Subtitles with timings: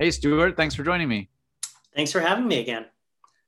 [0.00, 1.28] Hey, Stewart, thanks for joining me.
[1.96, 2.86] Thanks for having me again.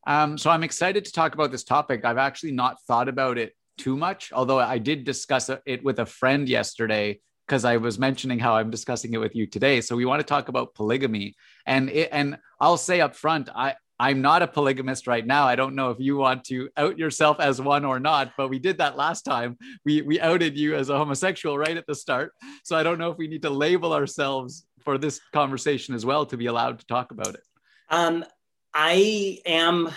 [0.04, 2.04] Um, so I'm excited to talk about this topic.
[2.04, 6.06] I've actually not thought about it too much, although I did discuss it with a
[6.06, 9.80] friend yesterday because I was mentioning how I'm discussing it with you today.
[9.80, 11.36] So we want to talk about polygamy,
[11.66, 15.46] and it, and I'll say up front, I I'm not a polygamist right now.
[15.46, 18.58] I don't know if you want to out yourself as one or not, but we
[18.58, 19.58] did that last time.
[19.84, 22.32] We we outed you as a homosexual right at the start.
[22.64, 26.26] So I don't know if we need to label ourselves for this conversation as well
[26.26, 27.42] to be allowed to talk about it.
[27.88, 28.24] Um,
[28.72, 29.90] I am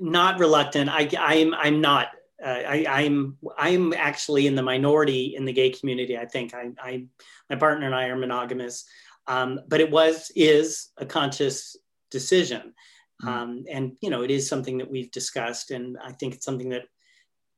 [0.00, 0.90] not reluctant.
[0.90, 2.08] I, I'm I'm not.
[2.44, 6.18] Uh, I, I'm I'm actually in the minority in the gay community.
[6.18, 7.06] I think I, I
[7.50, 8.84] my partner and I are monogamous,
[9.26, 11.76] um, but it was is a conscious
[12.10, 12.74] decision,
[13.22, 13.28] mm-hmm.
[13.28, 16.68] um, and you know it is something that we've discussed, and I think it's something
[16.70, 16.82] that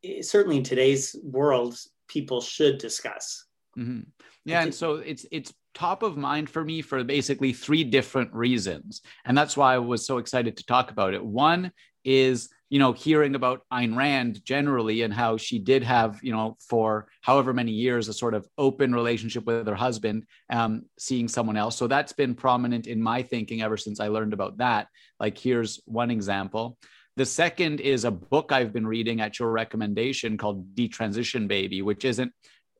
[0.04, 3.44] eh, certainly in today's world people should discuss.
[3.76, 4.00] Mm-hmm.
[4.44, 9.00] Yeah, and so it's it's top of mind for me for basically three different reasons.
[9.24, 11.24] And that's why I was so excited to talk about it.
[11.24, 11.70] One
[12.04, 16.56] is, you know, hearing about Ayn Rand generally and how she did have, you know,
[16.68, 21.56] for however many years, a sort of open relationship with her husband, um, seeing someone
[21.56, 21.76] else.
[21.76, 24.88] So that's been prominent in my thinking ever since I learned about that.
[25.20, 26.76] Like, here's one example.
[27.16, 32.04] The second is a book I've been reading at your recommendation called Detransition Baby, which
[32.04, 32.32] isn't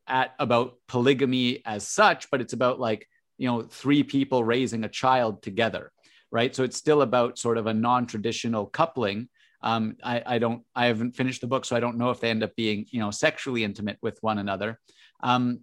[0.09, 4.89] at about polygamy as such, but it's about like, you know, three people raising a
[4.89, 5.93] child together,
[6.31, 6.55] right?
[6.55, 9.29] So it's still about sort of a non traditional coupling.
[9.61, 12.31] Um, I, I, don't, I haven't finished the book, so I don't know if they
[12.31, 14.79] end up being, you know, sexually intimate with one another.
[15.21, 15.61] Um,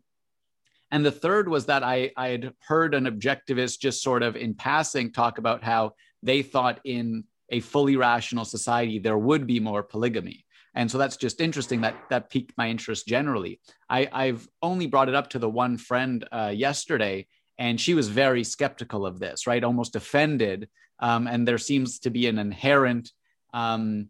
[0.92, 4.54] and the third was that I, I had heard an objectivist just sort of in
[4.54, 9.84] passing talk about how they thought in a fully rational society there would be more
[9.84, 10.45] polygamy
[10.76, 13.60] and so that's just interesting that that piqued my interest generally.
[13.90, 18.10] I, i've only brought it up to the one friend uh, yesterday and she was
[18.10, 19.64] very skeptical of this right?
[19.64, 20.70] Almost offended.
[21.00, 23.12] Um, and there seems to be an inherent
[23.54, 24.10] um,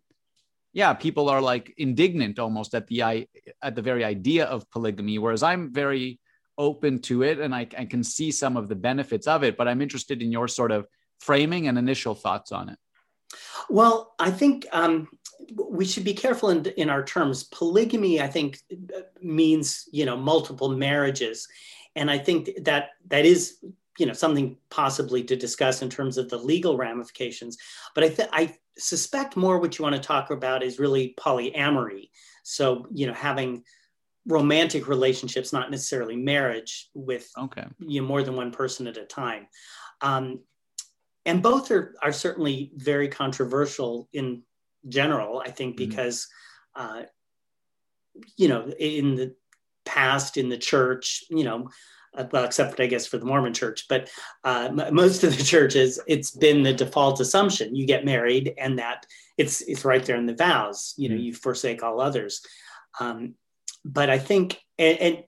[0.74, 3.28] yeah people are like indignant almost at the
[3.62, 6.20] at the very idea of polygamy whereas i'm very
[6.58, 9.68] open to it and I, I can see some of the benefits of it but
[9.68, 10.88] i'm interested in your sort of
[11.20, 12.78] framing and initial thoughts on it.
[13.70, 15.08] Well, I think um,
[15.56, 17.44] we should be careful in, in our terms.
[17.44, 18.60] Polygamy, I think,
[19.22, 21.48] means you know multiple marriages,
[21.96, 23.58] and I think that that is
[23.98, 27.58] you know something possibly to discuss in terms of the legal ramifications.
[27.94, 32.10] But I th- I suspect more what you want to talk about is really polyamory.
[32.44, 33.64] So you know having
[34.28, 37.66] romantic relationships, not necessarily marriage, with okay.
[37.80, 39.48] you know more than one person at a time.
[40.02, 40.40] Um,
[41.26, 44.44] and both are are certainly very controversial in
[44.88, 45.42] general.
[45.46, 45.90] I think mm-hmm.
[45.90, 46.28] because
[46.78, 47.00] mm-hmm.
[47.00, 47.04] uh,
[48.38, 49.36] you know in the
[49.86, 51.70] past in the church, you know.
[52.18, 54.10] Uh, well, except I guess for the Mormon church, but
[54.46, 59.06] uh, most of the churches, it's been the default assumption: you get married, and that
[59.38, 60.94] it's it's right there in the vows.
[60.96, 61.26] You know, mm-hmm.
[61.26, 62.40] you forsake all others.
[63.02, 63.36] Um,
[63.84, 65.24] but I think, and and,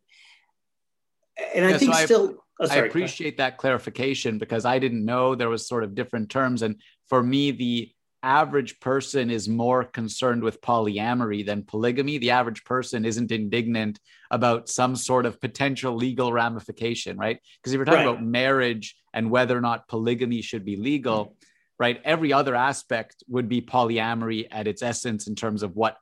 [1.53, 5.49] and I think so still, Oh, I appreciate that clarification because I didn't know there
[5.49, 6.63] was sort of different terms.
[6.63, 7.91] And for me, the
[8.27, 12.17] average person is more concerned with polyamory than polygamy.
[12.17, 17.39] The average person isn't indignant about some sort of potential legal ramification, right?
[17.57, 18.11] Because if you're talking right.
[18.11, 21.37] about marriage and whether or not polygamy should be legal,
[21.79, 25.95] right, every other aspect would be polyamory at its essence in terms of what,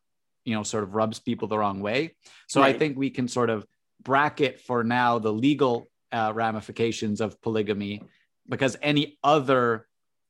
[0.45, 2.15] you know, sort of rubs people the wrong way.
[2.47, 2.75] So right.
[2.75, 3.67] I think we can sort of
[4.01, 8.01] bracket for now the legal uh, ramifications of polygamy
[8.49, 9.85] because any other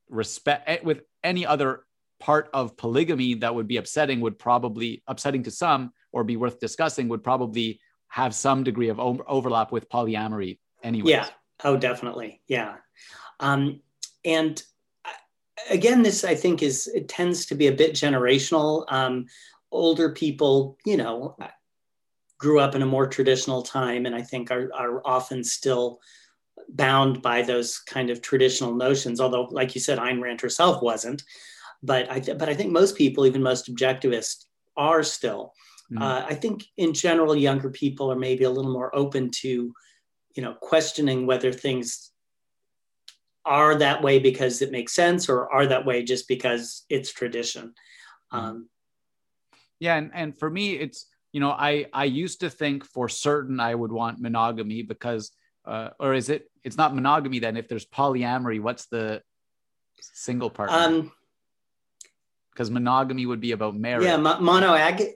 [0.10, 1.86] respect eh, with any other
[2.20, 6.60] part of polygamy that would be upsetting would probably upsetting to some or be worth
[6.60, 11.28] discussing would probably have some degree of overlap with polyamory anyway yeah.
[11.64, 12.42] Oh definitely.
[12.48, 12.76] Yeah.
[13.40, 13.82] Um,
[14.24, 14.62] and
[15.06, 15.10] uh,
[15.70, 18.92] again this i think is it tends to be a bit generational.
[18.92, 19.26] Um,
[19.72, 21.36] older people you know
[22.38, 26.00] grew up in a more traditional time and I think are, are often still
[26.70, 29.20] bound by those kind of traditional notions.
[29.20, 31.24] Although, like you said, Ayn Rand herself wasn't.
[31.84, 35.54] But I, th- but I think most people, even most objectivists, are still.
[35.92, 36.02] Mm-hmm.
[36.02, 39.74] Uh, I think in general, younger people are maybe a little more open to,
[40.36, 42.12] you know, questioning whether things
[43.46, 47.74] are that way because it makes sense or are that way just because it's tradition.
[48.34, 48.38] Mm-hmm.
[48.38, 48.70] Um,
[49.80, 53.60] yeah, and, and for me, it's you know, I I used to think for certain
[53.60, 55.32] I would want monogamy because,
[55.66, 56.50] uh, or is it?
[56.64, 57.58] It's not monogamy then.
[57.58, 59.22] If there's polyamory, what's the
[60.00, 60.72] single part?
[60.72, 61.12] Um,
[62.52, 64.06] because monogamy would be about marriage.
[64.06, 65.14] Yeah, mo- monoag.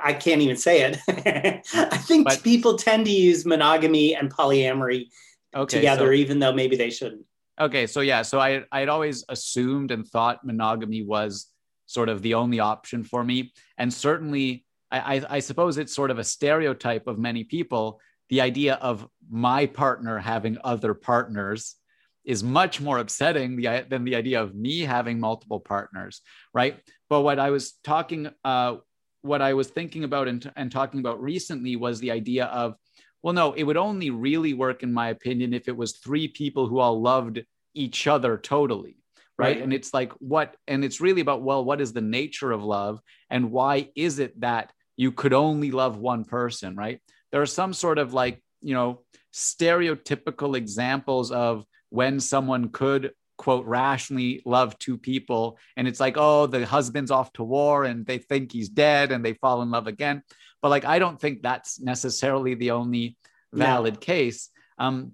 [0.00, 0.98] I can't even say it.
[1.74, 5.08] I think but, people tend to use monogamy and polyamory
[5.54, 7.24] okay, together, so, even though maybe they shouldn't.
[7.60, 11.48] Okay, so yeah, so I I'd always assumed and thought monogamy was
[11.86, 16.10] sort of the only option for me, and certainly I, I, I suppose it's sort
[16.10, 18.00] of a stereotype of many people.
[18.32, 21.76] The idea of my partner having other partners
[22.24, 26.22] is much more upsetting than the idea of me having multiple partners,
[26.54, 26.80] right?
[27.10, 28.76] But what I was talking, uh,
[29.20, 32.76] what I was thinking about and, and talking about recently was the idea of
[33.22, 36.66] well, no, it would only really work, in my opinion, if it was three people
[36.66, 37.44] who all loved
[37.74, 38.96] each other totally.
[39.38, 39.56] Right?
[39.56, 39.62] right.
[39.62, 40.56] And it's like, what?
[40.66, 43.00] And it's really about, well, what is the nature of love?
[43.30, 46.76] And why is it that you could only love one person?
[46.76, 47.00] Right.
[47.32, 49.02] There are some sort of like, you know,
[49.32, 56.46] stereotypical examples of when someone could quote rationally love two people and it's like oh
[56.46, 59.88] the husband's off to war and they think he's dead and they fall in love
[59.88, 60.22] again
[60.62, 63.16] but like, I don't think that's necessarily the only
[63.52, 64.48] valid case.
[64.78, 65.12] Um,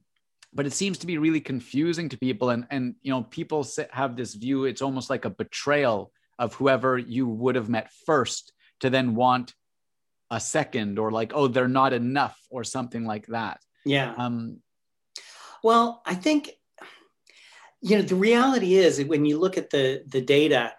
[0.53, 2.51] but it seems to be really confusing to people.
[2.51, 6.99] And, and you know, people have this view, it's almost like a betrayal of whoever
[6.99, 9.55] you would have met first to then want
[10.31, 13.61] a second or like, oh, they're not enough or something like that.
[13.85, 14.15] Yeah.
[14.17, 14.61] Um,
[15.63, 16.51] well, I think
[17.81, 20.73] you know the reality is when you look at the the data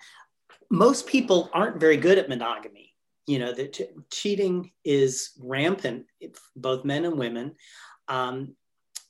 [0.70, 2.94] most people aren't very good at monogamy
[3.26, 3.80] you know that
[4.12, 6.06] cheating is rampant
[6.56, 7.56] both men and women
[8.08, 8.56] um,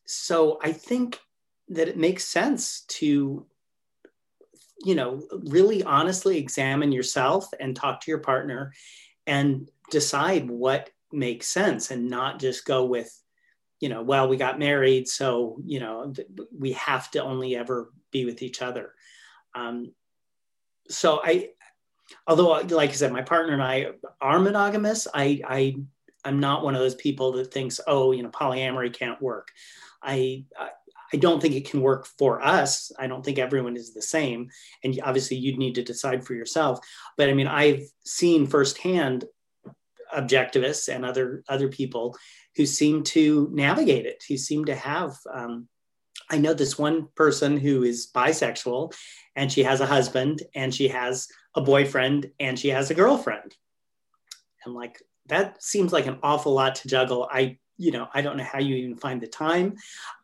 [0.05, 1.19] so i think
[1.69, 3.45] that it makes sense to
[4.83, 8.71] you know really honestly examine yourself and talk to your partner
[9.25, 13.11] and decide what makes sense and not just go with
[13.79, 16.13] you know well we got married so you know
[16.57, 18.93] we have to only ever be with each other
[19.55, 19.91] um,
[20.89, 21.49] so i
[22.27, 23.91] although like I said, my partner and I
[24.21, 25.75] are monogamous, I, I
[26.25, 29.49] I'm not one of those people that thinks, oh, you know, polyamory can't work.
[30.01, 30.69] I, I
[31.11, 32.91] I don't think it can work for us.
[32.99, 34.49] I don't think everyone is the same.
[34.83, 36.79] And obviously, you'd need to decide for yourself.
[37.17, 39.25] But I mean, I've seen firsthand
[40.15, 42.15] objectivists and other other people
[42.55, 45.15] who seem to navigate it, who seem to have.
[45.31, 45.67] Um,
[46.31, 48.93] I know this one person who is bisexual,
[49.35, 53.55] and she has a husband, and she has a boyfriend and she has a girlfriend.
[54.65, 57.27] And like that seems like an awful lot to juggle.
[57.31, 59.75] I, you know, I don't know how you even find the time,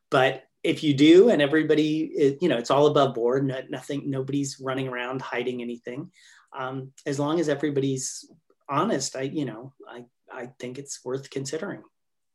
[0.10, 4.60] but if you do and everybody is, you know, it's all above board, nothing, nobody's
[4.60, 6.12] running around hiding anything.
[6.58, 8.28] Um, as long as everybody's
[8.70, 11.84] honest, I, you know, I, I think it's worth considering.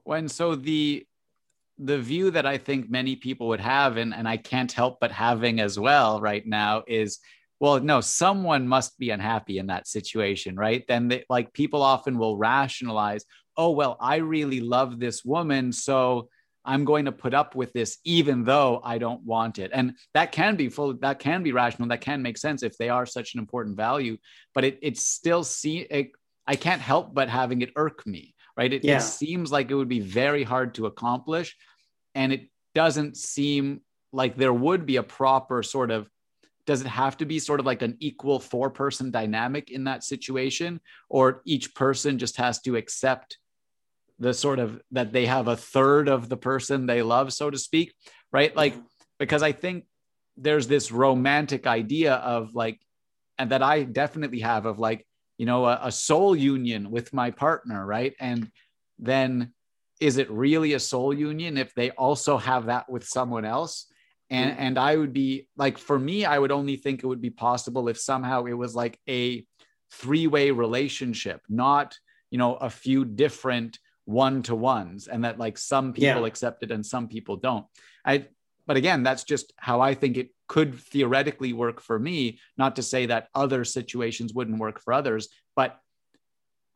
[0.05, 1.06] When so the
[1.82, 5.11] the view that I think many people would have, and, and I can't help but
[5.11, 7.21] having as well right now, is
[7.61, 12.19] well no someone must be unhappy in that situation right then they, like people often
[12.19, 13.25] will rationalize
[13.56, 16.29] oh well i really love this woman so
[16.65, 20.32] i'm going to put up with this even though i don't want it and that
[20.32, 23.35] can be full that can be rational that can make sense if they are such
[23.35, 24.17] an important value
[24.55, 26.11] but it it still see it,
[26.46, 28.75] i can't help but having it irk me right?
[28.75, 28.98] It, yeah.
[28.98, 31.56] it seems like it would be very hard to accomplish
[32.14, 33.81] and it doesn't seem
[34.12, 36.08] like there would be a proper sort of
[36.66, 40.04] does it have to be sort of like an equal four person dynamic in that
[40.04, 40.78] situation?
[41.08, 43.38] Or each person just has to accept
[44.19, 47.56] the sort of that they have a third of the person they love so to
[47.58, 47.94] speak
[48.31, 48.55] right?
[48.55, 48.74] Like
[49.19, 49.84] because i think
[50.36, 52.79] there's this romantic idea of like
[53.38, 55.06] and that i definitely have of like
[55.41, 58.15] you know a, a soul union with my partner right?
[58.20, 58.51] And
[58.99, 59.53] then
[59.99, 63.87] is it really a soul union if they also have that with someone else?
[64.29, 64.63] And mm-hmm.
[64.63, 67.89] and i would be like for me i would only think it would be possible
[67.89, 69.44] if somehow it was like a
[70.01, 71.99] three-way relationship not
[72.31, 73.81] you know a few different
[74.11, 76.27] one-to-ones and that like some people yeah.
[76.27, 77.67] accept it and some people don't.
[78.05, 78.27] I
[78.70, 82.41] but again that's just how i think it could theoretically work for me.
[82.56, 85.81] Not to say that other situations wouldn't work for others but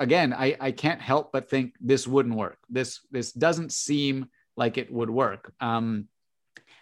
[0.00, 2.58] again i i can't help but think this wouldn't work.
[2.68, 5.52] This this doesn't seem like it would work.
[5.60, 6.08] Um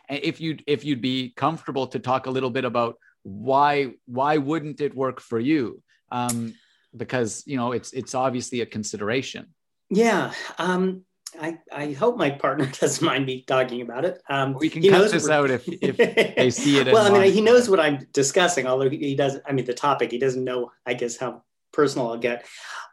[0.08, 3.72] if you if you'd be comfortable to talk a little bit about why
[4.06, 5.82] why wouldn't it work for you?
[6.10, 6.54] Um,
[7.02, 9.44] because you know it's it's obviously a consideration.
[9.90, 11.04] Yeah um,
[11.40, 14.22] I, I hope my partner doesn't mind me talking about it.
[14.28, 16.92] Um, we can cut this out if, if they see it.
[16.92, 19.42] well, I mean, he knows what I'm discussing, although he doesn't.
[19.46, 20.70] I mean, the topic he doesn't know.
[20.86, 22.46] I guess how personal I'll get.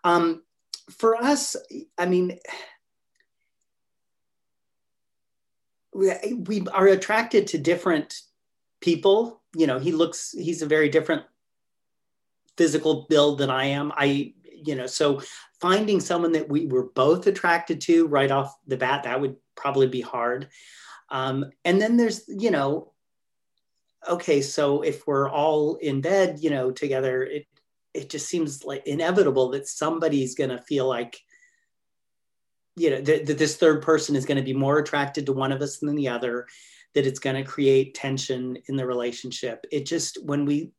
[0.04, 0.44] Um,
[0.90, 1.56] for us,
[1.98, 2.40] I mean,
[5.94, 8.22] we, we are attracted to different
[8.82, 9.42] people.
[9.56, 11.24] You know, he looks, he's a very different
[12.58, 13.92] physical build than I am.
[13.96, 14.34] I,
[14.66, 15.22] you know, so
[15.60, 19.88] finding someone that we were both attracted to right off the bat, that would probably
[19.88, 20.50] be hard.
[21.10, 22.94] Um, and then there's, you know,
[24.08, 27.46] okay, so if we're all in bed, you know, together, it
[27.94, 31.20] it just seems like inevitable that somebody's going to feel like
[32.76, 35.52] you know that, that this third person is going to be more attracted to one
[35.52, 36.48] of us than the other
[36.94, 40.72] that it's going to create tension in the relationship it just when we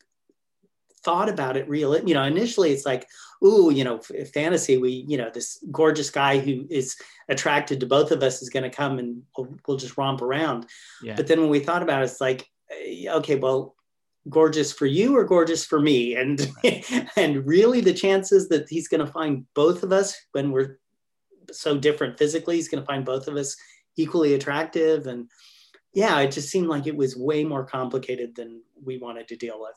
[1.03, 3.07] thought about it real you know initially it's like
[3.45, 3.99] ooh you know
[4.35, 6.97] fantasy we you know this gorgeous guy who is
[7.29, 10.67] attracted to both of us is going to come and we'll, we'll, just romp around.
[11.03, 11.15] Yeah.
[11.17, 13.77] but then when we thought about it it's like eh, okay well
[14.29, 16.17] gorgeous for you or gorgeous for me?
[16.17, 16.51] And
[17.17, 20.79] and really the chances that he's going to find both of us when we're
[21.51, 23.57] so different physically he's going to find both of us
[23.97, 25.07] equally attractive.
[25.07, 25.31] And
[25.95, 29.61] yeah it just seemed like it was way more complicated than we wanted to deal
[29.61, 29.75] with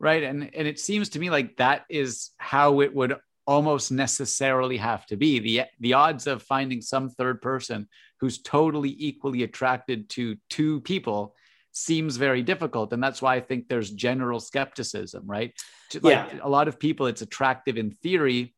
[0.00, 0.22] right?
[0.22, 3.16] And and it seems to me like that is how it would
[3.46, 5.38] almost necessarily have to be.
[5.38, 7.88] The the odds of finding some third person
[8.20, 11.34] who's totally equally attracted to two people
[11.72, 12.92] seems very difficult.
[12.92, 15.52] And that's why i think there's general skepticism right?
[16.00, 16.38] Like yeah.
[16.42, 18.54] a lot of people it's attractive in theory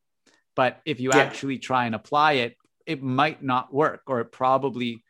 [0.54, 1.20] but if you yeah.
[1.20, 2.56] actually try and apply it
[2.86, 5.02] it might not work or it probably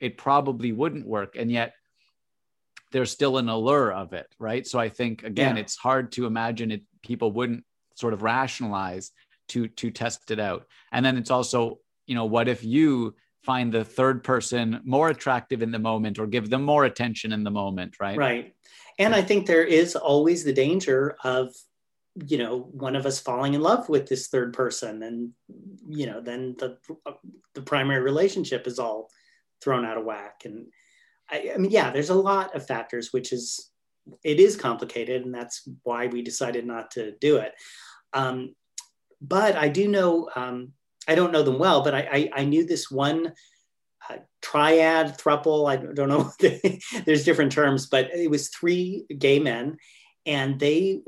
[0.00, 1.36] it probably wouldn't work.
[1.36, 1.74] And yet
[2.92, 4.66] there's still an allure of it right?
[4.66, 5.62] So i think again yeah.
[5.62, 9.10] it's hard to imagine it people wouldn't sort of rationalize
[9.48, 10.66] to to test it out.
[10.92, 15.62] And then it's also you know what if you find the third person more attractive
[15.62, 18.18] in the moment or give them more attention in the moment right?
[18.18, 18.54] Right.
[18.98, 21.54] And i think there is always the danger of
[22.26, 25.30] you know one of us falling in love with this third person and
[25.88, 26.76] you know then the
[27.54, 29.10] the primary relationship is all
[29.62, 30.42] thrown out of whack.
[30.44, 30.66] And
[31.30, 33.70] I, I mean yeah there's a lot of factors which is
[34.24, 37.52] it is complicated and that's why we decided not to do it
[38.12, 38.54] um,
[39.20, 40.72] but i do know um,
[41.10, 43.32] I don't know them well, but I, I, I knew this one
[44.08, 45.68] uh, triad, thruple.
[45.68, 46.30] I don't know.
[47.04, 49.76] There's different terms, but it was three gay men,
[50.26, 51.02] and they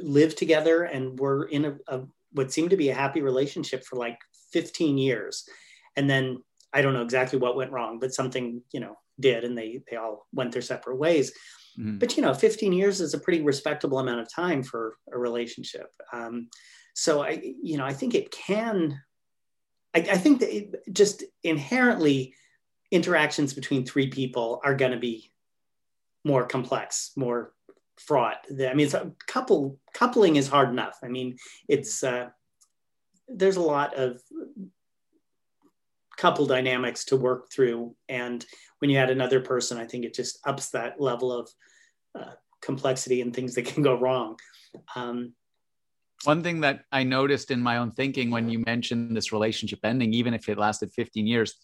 [0.00, 2.02] lived together and were in a, a
[2.32, 4.18] what seemed to be a happy relationship for like
[4.52, 5.48] 15 years,
[5.96, 9.56] and then I don't know exactly what went wrong, but something you know did, and
[9.56, 11.32] they they all went their separate ways.
[11.78, 11.98] Mm-hmm.
[11.98, 15.90] But you know, 15 years is a pretty respectable amount of time for a relationship.
[16.12, 16.48] Um,
[16.94, 19.00] so I, you know, I think it can.
[19.94, 22.34] I, I think that it just inherently
[22.90, 25.30] interactions between three people are going to be
[26.24, 27.52] more complex, more
[27.98, 28.38] fraught.
[28.50, 30.98] I mean, it's a couple coupling is hard enough.
[31.02, 31.36] I mean,
[31.68, 32.28] it's uh,
[33.28, 34.20] there's a lot of
[36.18, 38.44] couple dynamics to work through, and
[38.80, 41.50] when you add another person, I think it just ups that level of
[42.18, 44.38] uh, complexity and things that can go wrong.
[44.94, 45.32] Um,
[46.24, 50.12] one thing that I noticed in my own thinking when you mentioned this relationship ending,
[50.12, 51.54] even if it lasted 15 years,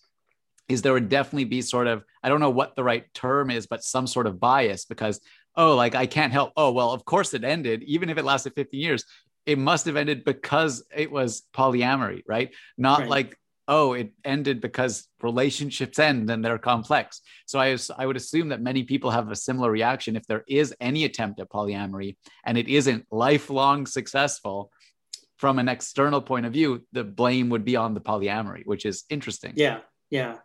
[0.69, 3.67] is there would definitely be sort of, I don't know what the right term is,
[3.67, 5.21] but some sort of bias because,
[5.57, 6.53] oh, like I can't help.
[6.57, 9.05] Oh, well, of course it ended, even if it lasted 15 years.
[9.45, 12.55] It must have ended because it was polyamory, right?
[12.79, 13.09] Not right.
[13.11, 17.21] like oh, it ended because relationships end and they're complex.
[17.47, 20.75] So I, I would assume that many people have a similar reaction if there is
[20.81, 24.71] any attempt at polyamory and it isn't lifelong successful
[25.39, 29.05] from an external point of view, the blame would be on the polyamory, which is
[29.11, 29.53] interesting.
[29.57, 29.81] Yeah.
[30.11, 30.37] Yeah.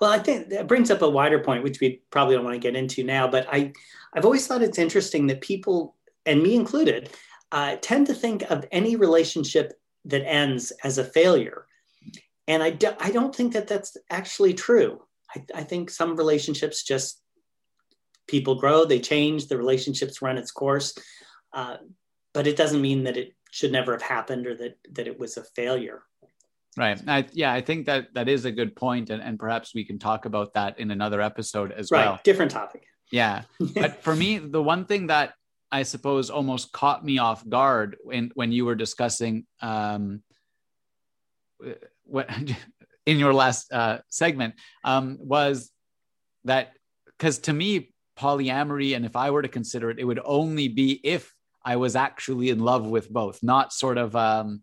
[0.00, 2.58] Well, I think that brings up a wider point, which we probably don't want to
[2.58, 3.72] get into now, but I,
[4.14, 5.94] I've always thought it's interesting that people,
[6.26, 7.10] and me included,
[7.52, 9.74] uh, tend to think of any relationship
[10.06, 11.66] that ends as a failure
[12.48, 15.02] and I, do, I don't think that that's actually true.
[15.34, 17.20] I, I think some relationships just
[18.26, 20.96] people grow, they change, the relationships run its course.
[21.52, 21.76] Uh,
[22.34, 25.36] but it doesn't mean that it should never have happened or that that it was
[25.36, 26.02] a failure.
[26.76, 26.98] Right.
[27.06, 29.98] I, yeah, I think that that is a good point, and, and perhaps we can
[29.98, 32.00] talk about that in another episode as well.
[32.00, 32.06] right.
[32.08, 32.20] well.
[32.24, 32.86] Different topic.
[33.10, 33.42] Yeah,
[33.74, 35.34] but for me, the one thing that
[35.70, 40.22] I suppose almost caught me off guard when when you were discussing um,
[42.04, 42.28] what
[43.06, 44.54] in your last uh, segment
[44.84, 45.70] um, was
[46.44, 46.72] that
[47.06, 51.00] because to me polyamory and if i were to consider it it would only be
[51.02, 54.60] if i was actually in love with both not sort of um,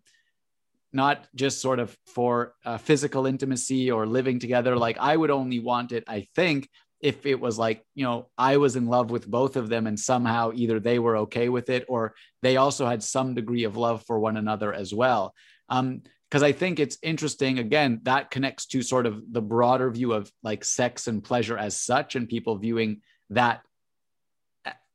[0.93, 4.77] not just sort of for uh, physical intimacy or living together.
[4.77, 6.69] Like i would only want it i think
[7.01, 10.00] if it was like you know i was in love with both of them and
[10.00, 14.03] somehow either they were okay with it or they also had some degree of love
[14.05, 15.34] for one another as well.
[15.69, 17.59] Um, because I think it's interesting.
[17.59, 21.75] Again, that connects to sort of the broader view of like sex and pleasure as
[21.75, 23.62] such, and people viewing that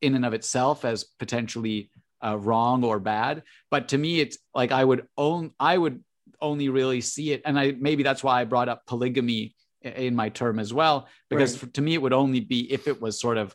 [0.00, 1.90] in and of itself as potentially
[2.24, 3.42] uh, wrong or bad.
[3.70, 6.04] But to me, it's like I would own, I would
[6.40, 10.28] only really see it, and I maybe that's why I brought up polygamy in my
[10.28, 11.60] term as well, because right.
[11.60, 13.54] for, to me, it would only be if it was sort of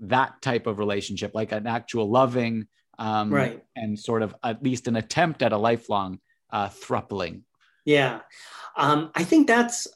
[0.00, 2.66] that type of relationship, like an actual loving,
[2.98, 6.20] um, right, and sort of at least an attempt at a lifelong
[6.56, 7.42] uh, thrupling.
[7.84, 8.20] Yeah,
[8.76, 9.86] um, I think that's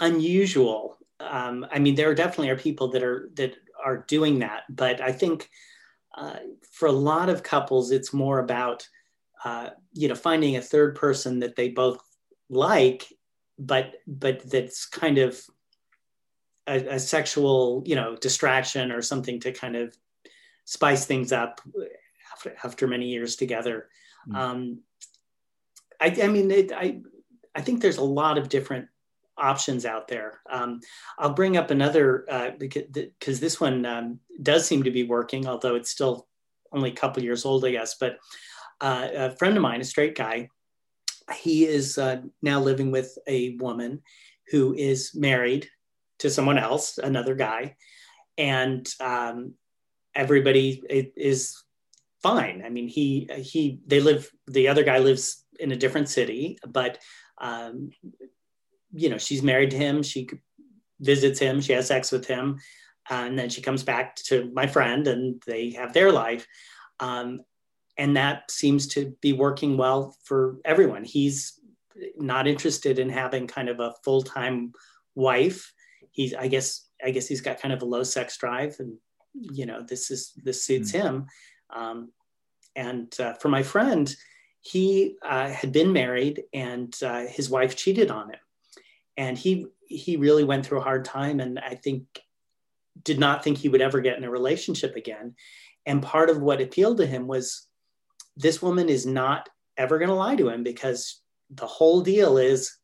[0.00, 0.98] unusual.
[1.20, 3.54] Um, I mean, there definitely are people that are that
[3.84, 5.48] are doing that, but I think
[6.16, 6.38] uh,
[6.72, 8.88] for a lot of couples, it's more about
[9.44, 12.00] uh, you know finding a third person that they both
[12.50, 13.06] like,
[13.56, 15.40] but but that's kind of
[16.66, 19.96] a, a sexual you know distraction or something to kind of
[20.64, 21.60] spice things up
[22.32, 23.88] after, after many years together.
[24.28, 24.36] Mm.
[24.36, 24.80] Um,
[26.00, 27.00] I, I mean, it, I
[27.54, 28.88] I think there's a lot of different
[29.36, 30.40] options out there.
[30.50, 30.80] Um,
[31.18, 35.74] I'll bring up another uh, because this one um, does seem to be working, although
[35.74, 36.26] it's still
[36.72, 37.96] only a couple years old, I guess.
[37.98, 38.18] But
[38.80, 40.48] uh, a friend of mine, a straight guy,
[41.34, 44.02] he is uh, now living with a woman
[44.50, 45.68] who is married
[46.20, 47.76] to someone else, another guy,
[48.36, 49.54] and um,
[50.14, 50.82] everybody
[51.16, 51.62] is
[52.22, 52.62] fine.
[52.64, 54.30] I mean, he he they live.
[54.46, 56.98] The other guy lives in a different city, but
[57.40, 57.90] um,
[58.92, 60.02] you know, she's married to him.
[60.02, 60.28] She
[61.00, 61.60] visits him.
[61.60, 62.58] She has sex with him,
[63.10, 66.46] and then she comes back to my friend, and they have their life.
[67.00, 67.40] Um,
[67.96, 71.04] and that seems to be working well for everyone.
[71.04, 71.60] He's
[72.16, 74.72] not interested in having kind of a full time
[75.14, 75.72] wife.
[76.12, 78.96] He's, I guess, I guess he's got kind of a low sex drive, and
[79.34, 81.26] you know, this is this suits mm him.
[81.70, 82.12] Um,
[82.76, 84.14] and uh, for my friend,
[84.60, 88.40] he uh, had been married, and uh, his wife cheated on him.
[89.16, 92.04] And he he really went through a hard time and i think
[93.02, 95.34] did not think he would ever get in a relationship again.
[95.86, 97.66] And part of what appealed to him was
[98.36, 102.76] this woman is not ever going to lie to him because the whole deal is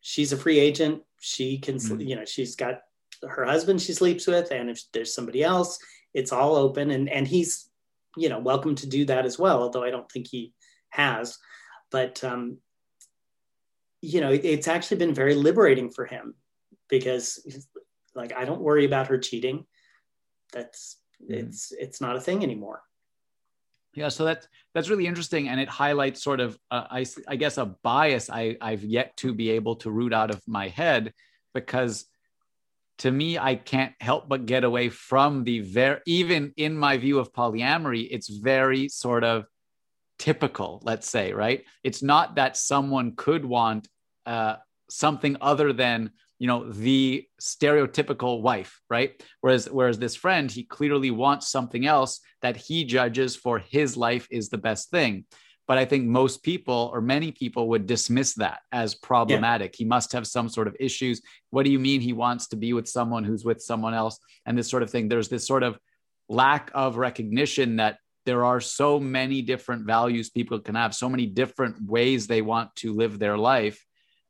[0.00, 1.02] she's a free agent.
[1.20, 2.00] She can mm-hmm.
[2.00, 2.80] you know she's got
[3.26, 5.78] her husband she sleeps with and if there's somebody else
[6.14, 6.90] it's all open.
[6.90, 7.68] And and he's
[8.16, 10.54] you know welcome to do that as well although i don't think he
[10.96, 11.38] has
[11.90, 12.58] but um,
[14.00, 16.34] you know, it's actually been very liberating for him
[16.88, 17.66] because
[18.14, 19.64] like I don't worry about her cheating.
[20.52, 21.34] That's mm.
[21.34, 22.82] it's it's not a thing anymore.
[23.94, 27.58] Yeah, so that's that's really interesting, and it highlights sort of uh, I I guess
[27.58, 31.14] a bias I I've yet to be able to root out of my head
[31.54, 32.04] because
[32.98, 37.18] to me I can't help but get away from the very even in my view
[37.18, 39.46] of polyamory, it's very sort of
[40.18, 40.80] typical.
[40.84, 41.64] Let's say right.
[41.84, 43.88] It's not that someone could want
[44.24, 44.56] uh,
[44.90, 51.10] something other than you know the stereotypical wife right whereas whereas this friend he clearly
[51.10, 55.24] wants something else that he judges for his life is the best thing
[55.66, 59.78] but i think most people or many people would dismiss that as problematic yeah.
[59.78, 62.72] he must have some sort of issues what do you mean he wants to be
[62.74, 65.78] with someone who's with someone else and this sort of thing there's this sort of
[66.28, 71.24] lack of recognition that there are so many different values people can have so many
[71.26, 73.82] different ways they want to live their life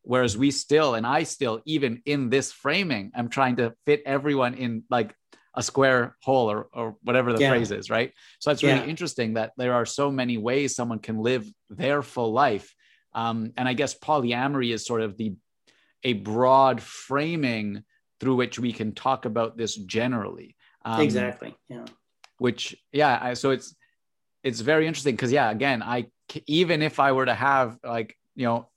[0.03, 4.55] whereas we still and i still even in this framing i'm trying to fit everyone
[4.55, 5.15] in like
[5.59, 7.51] a square hole or, or whatever the yeah.
[7.51, 8.85] phrase is right so it's really yeah.
[8.85, 12.73] interesting that there are so many ways someone can live their full life
[13.15, 15.35] um, and i guess polyamory is sort of the
[16.05, 17.83] a broad framing
[18.21, 20.55] through which we can talk about this generally
[20.85, 21.87] um, exactly yeah
[22.39, 23.75] which yeah I, so it's
[24.47, 26.07] it's very interesting because yeah again i
[26.47, 28.69] even if i were to have like you know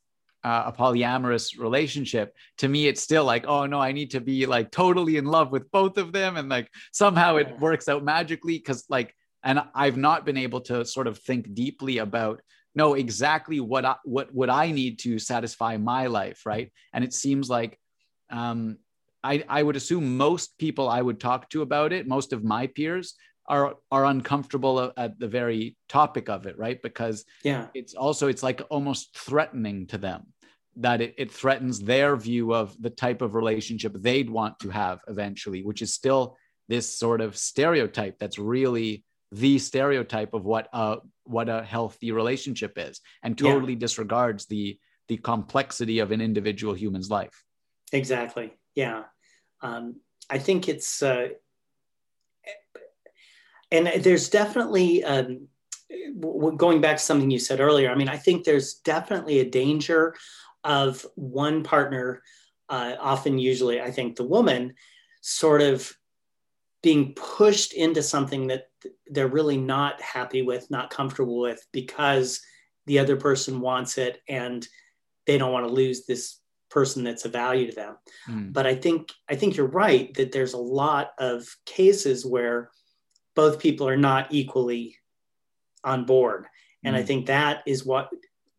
[0.43, 4.45] uh, a polyamorous relationship to me it's still like oh no i need to be
[4.45, 8.57] like totally in love with both of them and like somehow it works out magically
[8.57, 12.41] because like and i've not been able to sort of think deeply about
[12.73, 16.71] know exactly what I, what would i need to satisfy my life right?
[16.93, 17.77] And it seems like
[18.31, 18.77] um
[19.21, 22.67] I, I would assume most people I would talk to about it, most of my
[22.67, 23.15] peers
[23.49, 26.81] are are uncomfortable at the very topic of it right?
[26.81, 27.67] Because yeah.
[27.73, 30.27] it's also it's like almost threatening to them
[30.77, 34.99] that it, it threatens their view of the type of relationship they'd want to have
[35.07, 36.37] eventually which is still
[36.69, 42.73] this sort of stereotype that's really the stereotype of what a what a healthy relationship
[42.77, 43.79] is and totally yeah.
[43.79, 47.43] disregards the the complexity of an individual human's life.
[47.91, 48.53] Exactly.
[48.75, 49.03] Yeah.
[49.61, 49.95] Um,
[50.29, 51.29] i think it's uh,
[53.71, 55.47] and there's definitely um,
[56.57, 60.15] going back to something you said earlier i mean i think there's definitely a danger
[60.63, 62.21] of one partner
[62.69, 64.73] uh, often usually i think the woman
[65.21, 65.91] sort of
[66.81, 68.69] being pushed into something that
[69.07, 72.41] they're really not happy with not comfortable with because
[72.85, 74.67] the other person wants it and
[75.27, 77.97] they don't want to lose this person that's a value to them.
[78.27, 78.53] Mm.
[78.53, 82.71] But I think I think you're right that there's a lot of cases where
[83.39, 84.97] both people are not equally
[85.85, 86.45] on board.
[86.83, 86.99] And mm.
[86.99, 88.09] I think that is what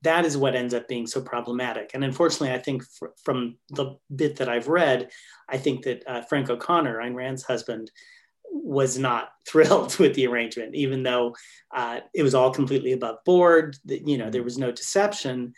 [0.00, 1.90] that is what ends up being so problematic.
[1.92, 5.10] And unfortunately, I think fr- from the bit that I've read,
[5.50, 7.90] I think that uh, Frank O'Connor, Ayn Rand's husband,
[8.50, 11.36] was not thrilled with the arrangement, even though
[11.74, 13.76] uh, it was all completely above board.
[13.84, 15.52] That you know there was no deception.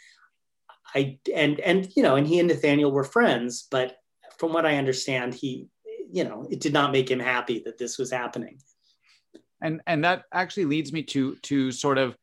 [0.96, 3.98] I and and you know, and he and Nathaniel were friends, but
[4.38, 5.68] from what I understand, he
[6.11, 8.58] you know it did not make him happy that this was happening.
[9.62, 12.16] And and that actually leads me to to sort of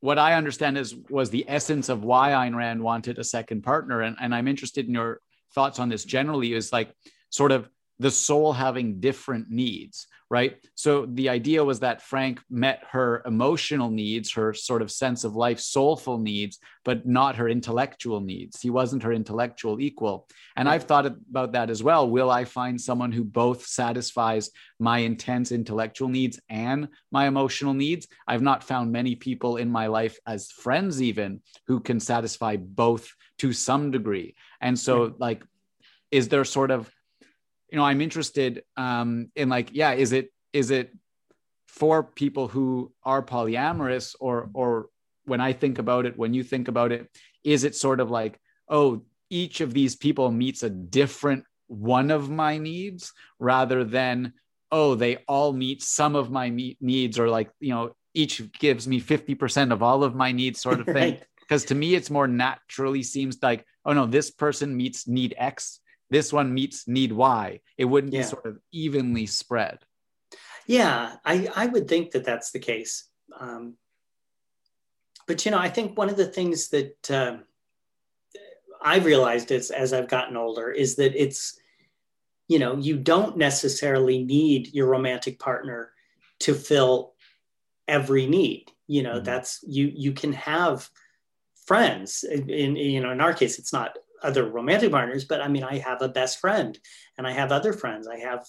[0.00, 4.02] what I understand is was the essence of why Ayn Rand wanted a second partner.
[4.02, 5.20] And, and I'm interested in your
[5.54, 6.94] thoughts on this generally is like
[7.30, 10.56] sort of the soul having different needs, right?
[10.74, 15.34] So the idea was that Frank met her emotional needs, her sort of sense of
[15.34, 18.60] life, soulful needs, but not her intellectual needs.
[18.60, 20.28] He wasn't her intellectual equal.
[20.54, 22.10] And I've thought about that as well.
[22.10, 28.06] Will I find someone who both satisfies my intense intellectual needs and my emotional needs?
[28.26, 33.14] I've not found many people in my life as friends, even who can satisfy both
[33.38, 34.34] to some degree.
[34.60, 35.42] And so, like,
[36.10, 36.90] is there sort of
[37.70, 40.94] you know i'm interested um in like yeah is it is it
[41.66, 44.88] for people who are polyamorous or or
[45.24, 47.08] when i think about it when you think about it
[47.44, 52.30] is it sort of like oh each of these people meets a different one of
[52.30, 54.32] my needs rather than
[54.72, 56.48] oh they all meet some of my
[56.80, 60.80] needs or like you know each gives me 50% of all of my needs sort
[60.80, 61.68] of thing because right.
[61.68, 66.32] to me it's more naturally seems like oh no this person meets need x this
[66.32, 67.60] one meets need Y.
[67.76, 68.20] It wouldn't yeah.
[68.20, 69.78] be sort of evenly spread.
[70.66, 73.04] Yeah, I, I would think that that's the case.
[73.38, 73.74] Um,
[75.26, 77.36] but, you know, I think one of the things that uh,
[78.82, 81.58] I've realized as, as I've gotten older is that it's,
[82.48, 85.92] you know, you don't necessarily need your romantic partner
[86.40, 87.14] to fill
[87.86, 88.70] every need.
[88.86, 89.24] You know, mm-hmm.
[89.24, 90.88] that's you you can have
[91.66, 92.24] friends.
[92.24, 95.64] In, in you know, in our case, it's not other romantic partners, but I mean,
[95.64, 96.78] I have a best friend
[97.16, 98.08] and I have other friends.
[98.08, 98.46] I have,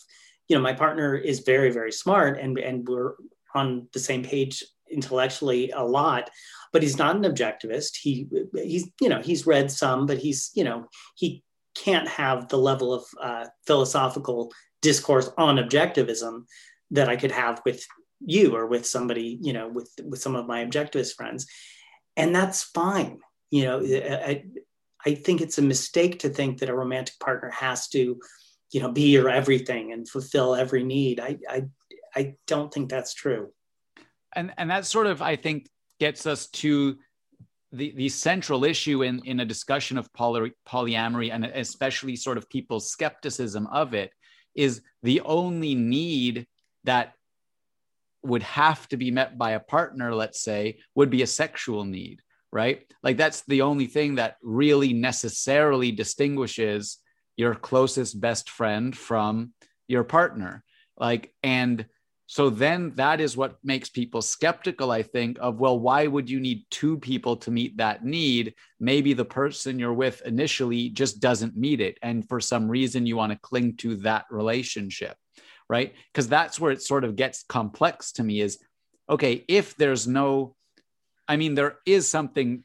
[0.47, 3.13] you know, my partner is very, very smart and, and we're
[3.53, 6.29] on the same page intellectually a lot,
[6.73, 7.97] but he's not an objectivist.
[8.01, 11.43] He, he's, you know, he's read some, but he's, you know, he
[11.75, 14.51] can't have the level of uh, philosophical
[14.82, 16.45] discourse on objectivism
[16.91, 17.86] that I could have with
[18.19, 21.47] you or with somebody, you know, with, with some of my objectivist friends.
[22.17, 23.19] And that's fine.
[23.51, 24.43] You know, I,
[25.06, 28.20] I think it's a mistake to think that a romantic partner has to,
[28.72, 31.20] you know, be your everything and fulfill every need.
[31.20, 31.64] I, I,
[32.16, 33.52] I don't think that's true.
[34.36, 35.68] And and that sort of I think
[36.00, 36.98] gets us to
[37.72, 42.50] the the central issue in in a discussion of poly, polyamory and especially sort of
[42.50, 44.12] people's skepticism of it
[44.56, 46.48] is the only need
[46.84, 47.14] that
[48.24, 52.22] would have to be met by a partner let's say would be a sexual need
[52.52, 52.82] right?
[53.04, 56.98] Like that's the only thing that really necessarily distinguishes
[57.38, 59.54] your closest best friend from
[59.88, 60.64] your partner.
[60.98, 61.86] Like, and
[62.28, 66.40] so then that is what makes people skeptical, I think, of, well, why would you
[66.40, 68.54] need two people to meet that need?
[68.80, 71.98] Maybe the person you're with initially just doesn't meet it.
[72.04, 75.18] And for some reason, you want to cling to that relationship,
[75.70, 75.96] right?
[76.14, 78.60] Because that's where it sort of gets complex to me is
[79.10, 80.56] okay, if there's no
[81.30, 82.63] I mean, there is something,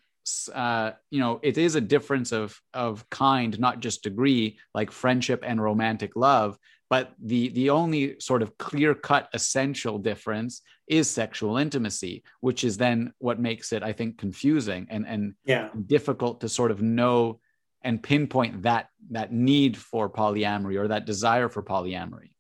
[0.53, 5.44] uh, you know, it is a difference of of kind, not just degree, like friendship
[5.46, 6.59] and romantic love.
[6.88, 12.77] But the the only sort of clear cut essential difference is sexual intimacy, which is
[12.77, 15.68] then what makes it, I think, confusing and and yeah.
[15.87, 17.40] difficult to sort of know
[17.83, 22.31] and pinpoint that that need for polyamory or that desire for polyamory.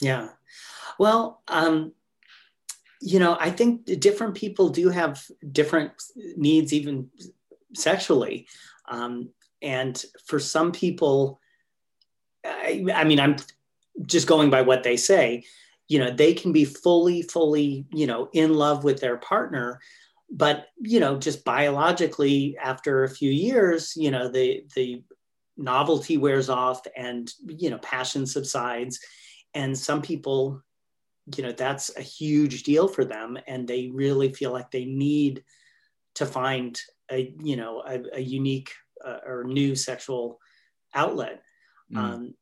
[0.00, 0.28] Yeah.
[0.98, 1.92] Well, um,
[3.00, 5.92] you know, I think different people do have different
[6.36, 7.10] needs, even
[7.74, 8.46] sexually.
[8.88, 9.30] Um,
[9.62, 11.40] and for some people,
[12.44, 13.36] I, I mean, I'm
[14.06, 15.44] just going by what they say,
[15.88, 19.80] you know, they can be fully, fully, you know, in love with their partner,
[20.30, 25.02] but you know, just biologically, after a few years, you know, the the
[25.56, 29.00] novelty wears off, and you know, passion subsides,
[29.54, 30.62] and some people
[31.36, 35.42] you know that's a huge deal for them and they really feel like they need
[36.14, 38.72] to find a you know a, a unique
[39.04, 40.38] uh, or new sexual
[40.94, 41.42] outlet
[41.92, 41.98] mm.
[41.98, 42.34] um,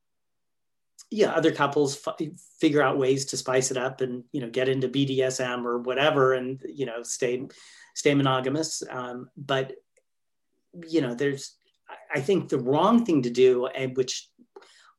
[1.10, 2.28] yeah other couples f-
[2.60, 6.34] figure out ways to spice it up and you know get into bdsm or whatever
[6.34, 7.46] and you know stay
[7.94, 9.72] stay monogamous um, but
[10.88, 11.56] you know there's
[12.14, 14.28] I think the wrong thing to do, and which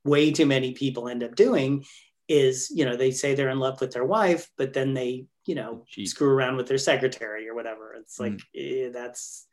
[0.04, 1.86] way too many people end up doing,
[2.28, 5.56] is you know they say they're in love with their wife, but then they you
[5.56, 6.10] know Jeez.
[6.10, 7.94] screw around with their secretary or whatever.
[7.94, 8.88] It's like mm.
[8.88, 9.46] eh, that's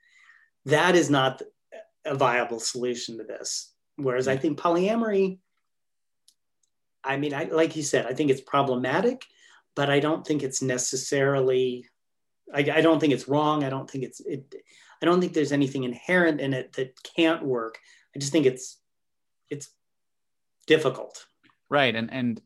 [0.66, 1.42] that is not
[2.04, 3.72] a viable solution to this.
[3.96, 5.38] Whereas I think polyamory,
[7.02, 9.24] I mean, I like you said, I think it's problematic,
[9.74, 11.86] but I don't think it's necessarily.
[12.52, 13.64] I, I don't think it's wrong.
[13.64, 14.54] I don't think it's it.
[15.00, 17.78] I don't think there's anything inherent in it that can't work.
[18.14, 18.78] I just think it's
[19.48, 19.68] it's
[20.66, 21.26] difficult.
[21.70, 22.40] Right, and and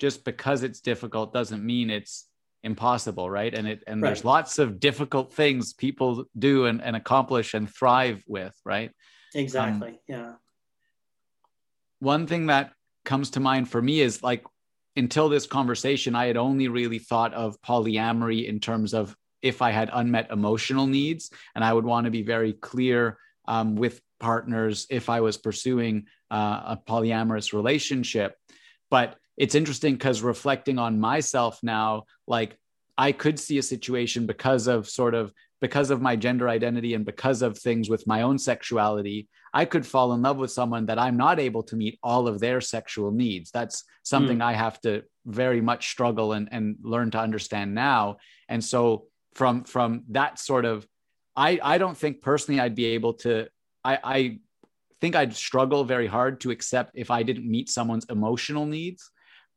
[0.00, 2.26] just because it's difficult doesn't mean it's
[2.62, 3.54] impossible right?
[3.54, 4.08] And it and right.
[4.08, 8.90] there's lots of difficult things people do and, and accomplish and thrive with right?
[9.34, 10.32] Exactly um, yeah.
[12.00, 12.72] one thing that
[13.04, 14.44] comes to mind for me is like
[14.96, 19.70] until this conversation i had only really thought of polyamory in terms of if i
[19.70, 24.86] had unmet emotional needs and i would want to be very clear um, with partners
[24.90, 28.36] if i was pursuing uh, a polyamorous relationship.
[28.90, 32.58] But it's interesting because reflecting on myself now, like
[32.98, 37.06] I could see a situation because of sort of because of my gender identity and
[37.06, 40.98] because of things with my own sexuality, I could fall in love with someone that
[40.98, 43.50] I'm not able to meet all of their sexual needs.
[43.50, 44.44] That's something mm.
[44.44, 48.18] I have to very much struggle and, and learn to understand now.
[48.46, 50.86] And so from from that sort of
[51.34, 53.48] I I don't think personally I'd be able to
[53.82, 54.38] I I
[55.00, 59.10] think I'd struggle very hard to accept if I didn't meet someone's emotional needs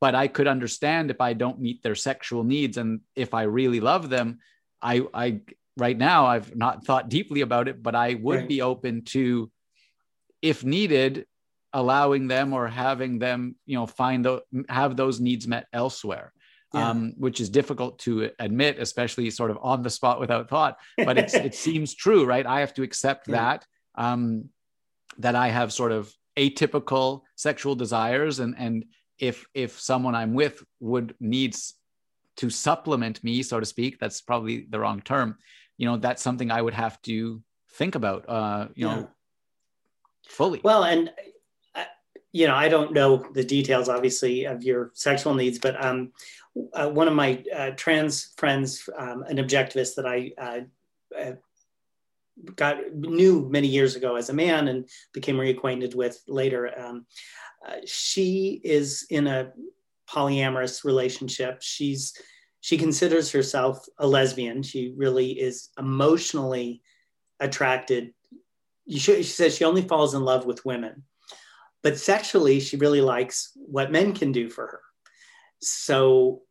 [0.04, 3.80] but I could understand if I don't meet their sexual needs and if I really
[3.80, 4.40] love them,
[4.82, 5.40] I I
[5.78, 8.48] right now I've not thought deeply about it, but I would right.
[8.48, 9.50] be open to
[10.42, 11.24] if needed
[11.72, 16.34] allowing them or having them, you know, find the have those needs met elsewhere.
[16.74, 16.90] Yeah.
[16.90, 20.76] Um, which is difficult to admit, especially sort of on the spot without thought.
[20.98, 22.44] But it seems true, right?
[22.44, 23.36] I have to accept yeah.
[23.36, 24.50] that um,
[25.16, 28.84] that I have sort of atypical sexual desires, and and
[29.18, 31.74] if if someone i'm with would needs
[32.36, 35.36] to supplement me so to speak that's probably the wrong term
[35.76, 38.96] you know that's something i would have to think about uh you yeah.
[38.96, 39.10] know
[40.26, 41.10] fully well and
[41.74, 41.84] uh,
[42.32, 46.12] you know i don't know the details obviously of your sexual needs but um
[46.72, 50.60] uh, one of my uh, trans friends um, an objectivist that i uh,
[51.18, 51.32] uh
[52.56, 57.06] got knew many years ago as a man and became reacquainted with later um,
[57.64, 59.52] Uh, she is in a
[60.08, 61.62] polyamorous relationship.
[61.62, 62.14] She's
[62.60, 64.62] she considers herself a lesbian.
[64.62, 66.82] She really is emotionally
[67.38, 68.14] attracted.
[68.88, 71.02] She says she only falls in love with women,
[71.82, 74.80] but sexually she really likes what men can do for her.
[75.60, 76.42] So,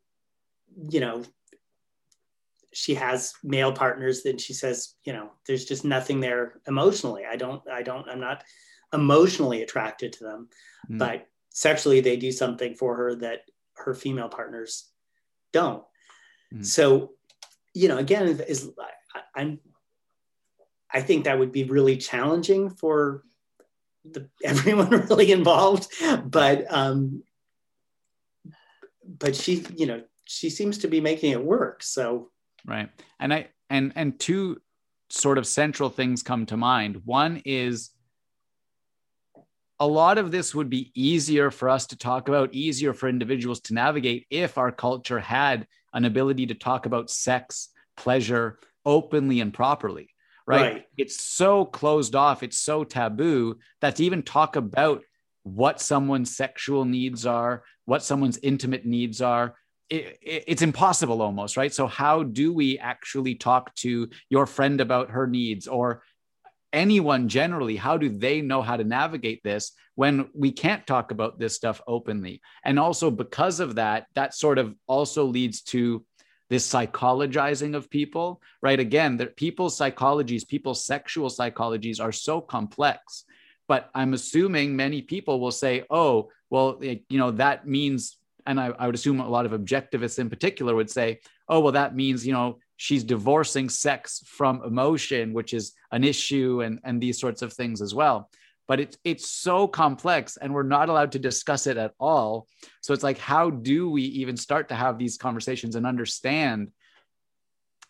[0.89, 1.23] you know,
[2.73, 7.23] she has male partners Then she says, you know, there's just nothing there emotionally.
[7.29, 8.43] I don't, I don't, I'm not
[8.93, 10.47] emotionally attracted to them
[10.89, 10.97] mm.
[10.97, 13.41] but sexually they do something for her that
[13.75, 14.89] her female partners
[15.51, 15.83] don't.
[16.53, 16.65] Mm.
[16.65, 17.11] So,
[17.73, 18.69] you know, again, is
[19.35, 19.59] I, am
[20.91, 23.23] I think that would be really challenging for
[24.05, 25.91] the, everyone really involved,
[26.25, 27.23] but um,
[29.05, 31.83] but she, you know, she seems to be making it work.
[31.83, 32.29] So
[32.65, 34.61] right, and I and and two
[35.09, 37.01] sort of central things come to mind.
[37.05, 37.91] One is
[39.79, 43.59] a lot of this would be easier for us to talk about, easier for individuals
[43.61, 49.53] to navigate if our culture had an ability to talk about sex, pleasure openly and
[49.53, 50.09] properly.
[50.45, 50.73] Right?
[50.73, 50.85] right?
[50.97, 55.03] It's so closed off, it's so taboo that to even talk about
[55.43, 59.55] what someone's sexual needs are, what someone's intimate needs are,
[59.89, 61.73] it, it, it's impossible almost, right?
[61.73, 66.03] So, how do we actually talk to your friend about her needs or
[66.73, 71.39] anyone generally how do they know how to navigate this when we can't talk about
[71.39, 72.41] this stuff openly?
[72.65, 76.03] And also because of that that sort of also leads to
[76.49, 78.79] this psychologizing of people right?
[78.79, 83.25] Again that people's psychologies people's sexual psychologies are so complex
[83.67, 88.67] but i'm assuming many people will say oh well you know that means and I,
[88.77, 92.25] I would assume a lot of objectivists in particular would say oh well that means
[92.25, 97.41] you know she's divorcing sex from emotion, which is an issue, and, and these sorts
[97.41, 98.29] of things as well.
[98.67, 102.47] But it's it's so complex, and we're not allowed to discuss it at all.
[102.81, 106.71] So it's like, how do we even start to have these conversations and understand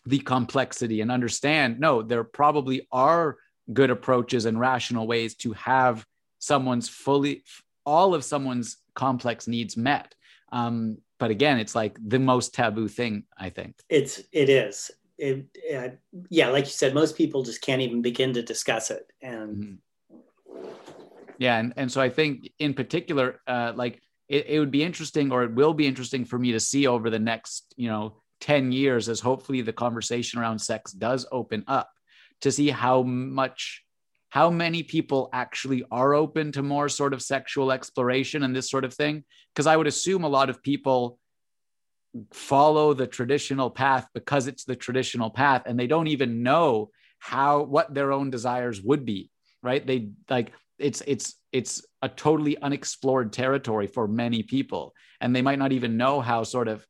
[0.04, 1.78] the complexity and understand?
[1.78, 3.36] No, there probably are
[3.72, 6.04] good approaches and rational ways to have
[6.38, 7.44] someone's fully
[7.86, 10.14] all of someone's complex needs met.
[10.52, 15.46] Um, but again it's like the most taboo thing i think it's it is it,
[15.74, 15.88] uh,
[16.28, 19.74] yeah like you said most people just can't even begin to discuss it and mm-hmm.
[21.38, 25.32] Yeah, and and so I think in particular, uh, like it, it would be interesting,
[25.32, 28.72] or it will be interesting for me to see over the next, you know, ten
[28.72, 31.90] years, as hopefully the conversation around sex does open up,
[32.42, 33.83] to see how much
[34.34, 38.84] how many people actually are open to more sort of sexual exploration and this sort
[38.84, 39.22] of thing?
[39.54, 41.18] Because i would assume a lot of people
[42.32, 47.62] follow the traditional path because it's the traditional path and they don't even know how
[47.62, 49.30] what their own desires would be
[49.64, 49.84] right?
[49.84, 55.58] They like it's it's it's a totally unexplored territory for many people and they might
[55.58, 56.86] not even know how sort of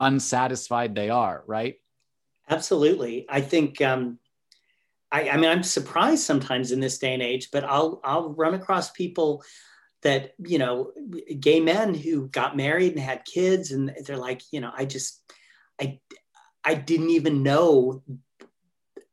[0.00, 1.74] unsatisfied they are right?
[2.48, 3.26] Absolutely.
[3.28, 4.18] I think um
[5.14, 8.54] I, I mean i'm surprised sometimes in this day and age but i'll i'll run
[8.54, 9.44] across people
[10.02, 10.92] that you know
[11.38, 15.22] gay men who got married and had kids and they're like you know i just
[15.80, 16.00] i
[16.64, 18.02] i didn't even know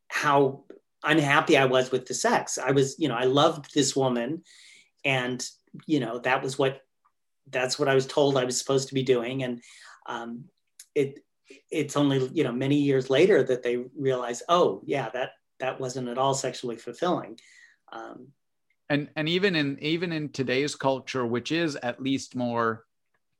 [0.08, 0.64] how
[1.04, 2.58] unhappy i was with the sex.
[2.58, 4.44] I was you know i loved this woman
[5.06, 5.48] and
[5.86, 6.82] you know that was what
[7.50, 9.62] that's what i was told i was supposed to be doing and
[10.08, 10.46] um,
[10.96, 11.20] it
[11.70, 16.08] it's only you know many years later that they realize oh yeah that that wasn't
[16.08, 17.40] at all sexually fulfilling
[17.94, 18.28] um,
[18.90, 22.84] and and even in even in today's culture which is at least more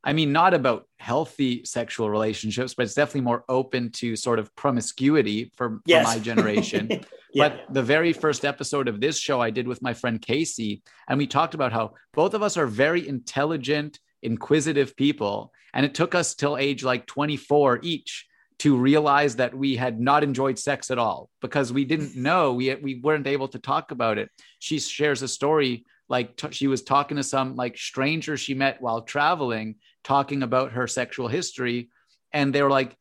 [0.04, 4.56] i mean not about healthy sexual relationships but it's definitely more open to sort of
[4.56, 6.06] promiscuity for, yes.
[6.06, 7.00] for my generation yeah,
[7.36, 7.66] but yeah.
[7.70, 11.28] the very first episode of this show i did with my friend casey and we
[11.28, 16.36] talked about how both of us are very intelligent inquisitive people and it took us
[16.36, 18.28] till age like 24 each
[18.62, 22.74] to realize that we had not enjoyed sex at all because we didn't know we
[22.76, 24.30] we weren't able to talk about it.
[24.60, 28.82] She shares a story like t- she was talking to some like stranger she met
[28.82, 31.90] while traveling, talking about her sexual history,
[32.34, 32.96] and they were like,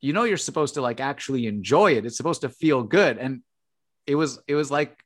[0.00, 2.06] "You know, you're supposed to like actually enjoy it.
[2.06, 3.42] It's supposed to feel good." And
[4.06, 5.02] it was it was like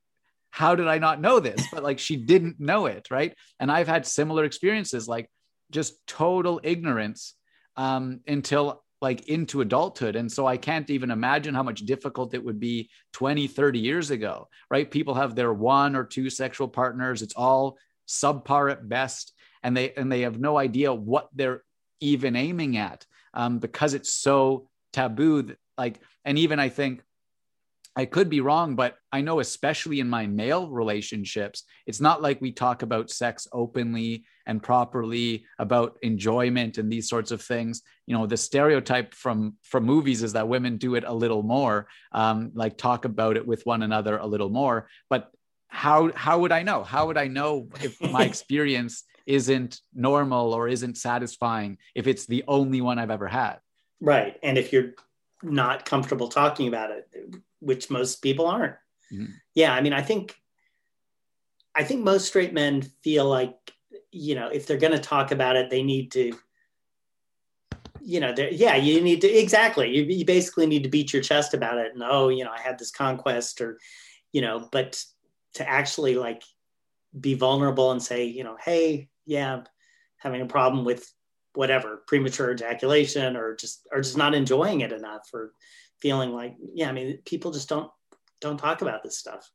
[0.50, 1.66] how did I not know this?
[1.72, 3.34] But like she didn't know it, right?
[3.60, 5.30] And I've had similar experiences, like
[5.70, 7.34] just total ignorance
[7.76, 10.16] um, until like into adulthood.
[10.16, 14.10] And so i can't even imagine how much difficult it would be 20 30 years
[14.10, 14.90] ago right?
[14.90, 17.22] People have their one or two sexual partners.
[17.22, 17.78] It's all
[18.08, 19.32] subpar at best.
[19.62, 21.62] And they and they have no idea what they're
[22.00, 23.04] even aiming at
[23.34, 25.54] um, because it's so taboo.
[25.78, 27.02] Like and even i think
[27.98, 32.42] I could be wrong, but I know, especially in my male relationships, it's not like
[32.42, 37.80] we talk about sex openly and properly about enjoyment and these sorts of things.
[38.06, 41.88] You know, the stereotype from from movies is that women do it a little more,
[42.12, 44.88] um, like talk about it with one another a little more.
[45.08, 45.30] But
[45.68, 46.84] how how would I know?
[46.84, 52.44] How would I know if my experience isn't normal or isn't satisfying if it's the
[52.46, 53.56] only one I've ever had?
[54.02, 54.92] Right, and if you're
[55.42, 57.08] not comfortable talking about it
[57.60, 58.74] which most people aren't.
[59.12, 59.32] Mm-hmm.
[59.54, 60.36] Yeah, I mean, I think
[61.74, 63.54] I think most straight men feel like
[64.10, 66.32] you know if they're going to talk about it, they need to.
[68.00, 69.90] You know, yeah, you need to exactly.
[69.90, 72.60] You, you basically need to beat your chest about it, and oh, you know, I
[72.60, 73.80] had this conquest, or
[74.32, 75.02] you know, but
[75.54, 76.42] to actually like
[77.18, 79.62] be vulnerable and say, you know, hey, yeah,
[80.18, 81.12] having a problem with
[81.54, 85.52] whatever premature ejaculation or just or just not enjoying it enough or
[86.00, 87.90] feeling like, yeah, I mean, people just don't
[88.40, 89.50] don't talk about this stuff.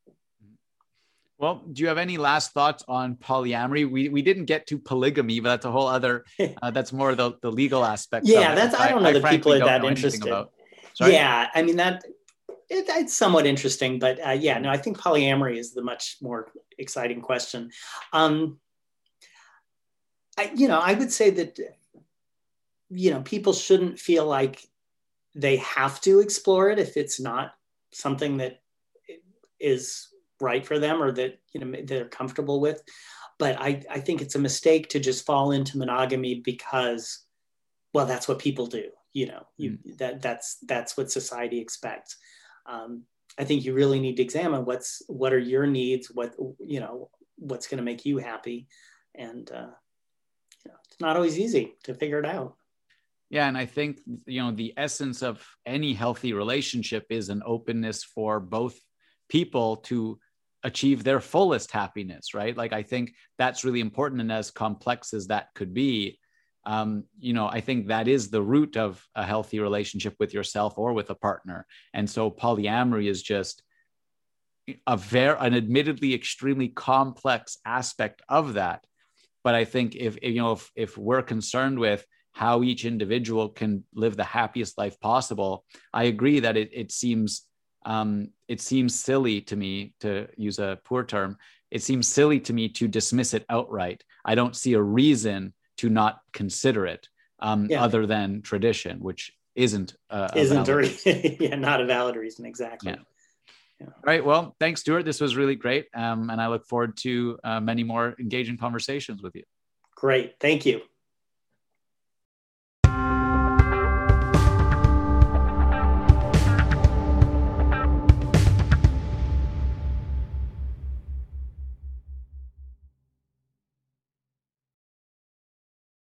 [1.37, 3.89] Well, do you have any last thoughts on polyamory?
[3.89, 6.25] We we didn't get to polygamy, but that's a whole other.
[6.61, 8.27] Uh, that's more the, the legal aspect.
[8.27, 10.45] Yeah, that's I, I don't know I, that people are that interested.
[10.99, 12.03] Yeah, I mean that
[12.71, 16.51] it, it's somewhat interesting, but uh, yeah, no, I think polyamory is the much more
[16.77, 17.71] exciting question.
[18.13, 18.59] Um,
[20.37, 21.59] I, you know, I would say that
[22.89, 24.63] you know people shouldn't feel like
[25.35, 27.53] they have to explore it if it's not
[27.93, 28.61] something that
[29.59, 30.07] is
[30.39, 32.81] right for them or that you know they're comfortable with.
[33.39, 37.25] But I, I think it's a mistake to just fall into monogamy because
[37.93, 39.97] well that's what people do you know you mm.
[39.97, 42.17] that that's that's what society expects.
[42.65, 43.03] Um,
[43.39, 47.09] i think you really need to examine what's what are your needs what you know
[47.41, 48.67] what's going to make you happy.
[49.15, 49.71] And uh,
[50.63, 52.55] you know, it's not always easy to figure it out
[53.31, 58.03] yeah, and I think you know the essence of any healthy relationship is an openness
[58.03, 58.77] for both
[59.29, 60.19] people to
[60.63, 62.55] achieve their fullest happiness, right?
[62.55, 66.19] Like I think that's really important, and as complex as that could be,
[66.65, 70.77] um, you know, I think that is the root of a healthy relationship with yourself
[70.77, 71.65] or with a partner.
[71.93, 73.63] And so polyamory is just
[74.85, 78.85] a very an admittedly extremely complex aspect of that.
[79.41, 83.83] But I think if, you know if if we're concerned with how each individual can
[83.93, 85.65] live the happiest life possible.
[85.93, 87.47] I agree that it, it seems
[87.83, 91.37] um, it seems silly to me to use a poor term
[91.71, 94.03] it seems silly to me to dismiss it outright.
[94.25, 97.07] I don't see a reason to not consider it
[97.39, 97.81] um, yeah.
[97.81, 102.91] other than tradition, which isn't uh, isn't a, yeah, not a valid reason exactly.
[102.91, 102.97] Yeah.
[103.79, 103.87] yeah.
[103.87, 104.23] All right.
[104.23, 105.05] Well, thanks, Stewart.
[105.05, 109.23] This was really great, um, and I look forward to uh, many more engaging conversations
[109.23, 109.43] with you.
[109.95, 110.35] Great.
[110.39, 110.81] Thank you.